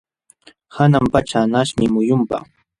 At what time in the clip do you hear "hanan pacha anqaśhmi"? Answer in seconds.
0.77-1.85